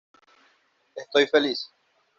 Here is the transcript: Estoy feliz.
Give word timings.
Estoy 0.95 1.27
feliz. 1.27 1.69